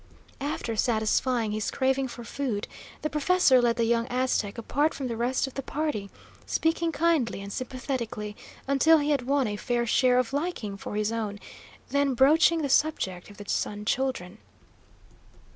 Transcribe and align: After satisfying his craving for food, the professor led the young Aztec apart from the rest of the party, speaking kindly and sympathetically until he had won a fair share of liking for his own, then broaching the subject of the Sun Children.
After 0.39 0.75
satisfying 0.75 1.51
his 1.51 1.69
craving 1.69 2.07
for 2.07 2.23
food, 2.23 2.67
the 3.03 3.09
professor 3.11 3.61
led 3.61 3.75
the 3.75 3.83
young 3.85 4.07
Aztec 4.07 4.57
apart 4.57 4.95
from 4.95 5.07
the 5.09 5.15
rest 5.15 5.45
of 5.45 5.53
the 5.53 5.61
party, 5.61 6.09
speaking 6.47 6.91
kindly 6.91 7.39
and 7.39 7.53
sympathetically 7.53 8.35
until 8.67 8.97
he 8.97 9.11
had 9.11 9.27
won 9.27 9.45
a 9.45 9.57
fair 9.57 9.85
share 9.85 10.17
of 10.17 10.33
liking 10.33 10.75
for 10.75 10.95
his 10.95 11.11
own, 11.11 11.39
then 11.89 12.15
broaching 12.15 12.63
the 12.63 12.67
subject 12.67 13.29
of 13.29 13.37
the 13.37 13.47
Sun 13.47 13.85
Children. 13.85 14.39